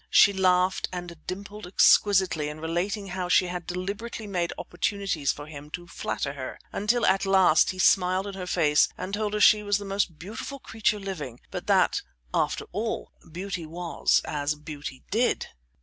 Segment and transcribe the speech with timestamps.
[0.09, 5.69] She laughed and dimpled exquisitely in relating how she had deliberately made opportunities for him
[5.77, 9.61] to flatter her, until, at last, he smiled in her face and told her she
[9.61, 12.01] was the most beautiful creature living, but that
[12.33, 15.49] "after all, 'beauty was as beauty did!'"